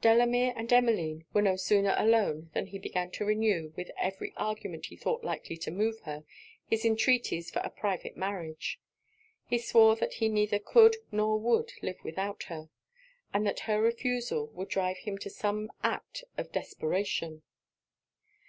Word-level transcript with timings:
Delamere 0.00 0.52
and 0.54 0.72
Emmeline 0.72 1.24
were 1.34 1.42
no 1.42 1.56
sooner 1.56 1.96
alone, 1.98 2.50
than 2.54 2.68
he 2.68 2.78
began 2.78 3.10
to 3.10 3.24
renew, 3.24 3.72
with 3.74 3.90
every 3.98 4.32
argument 4.36 4.86
he 4.86 4.96
thought 4.96 5.24
likely 5.24 5.56
to 5.56 5.72
move 5.72 5.98
her, 6.02 6.22
his 6.70 6.84
entreaties 6.84 7.50
for 7.50 7.58
a 7.64 7.68
private 7.68 8.16
marriage. 8.16 8.78
He 9.44 9.58
swore 9.58 9.96
that 9.96 10.12
he 10.12 10.28
neither 10.28 10.60
could 10.60 10.94
or 11.12 11.36
would 11.40 11.72
live 11.82 11.98
without 12.04 12.44
her, 12.44 12.68
and 13.34 13.44
that 13.44 13.58
her 13.66 13.82
refusal 13.82 14.46
would 14.54 14.68
drive 14.68 14.98
him 14.98 15.18
to 15.18 15.28
some 15.28 15.68
act 15.82 16.22
of 16.38 16.52
desperation. 16.52 17.42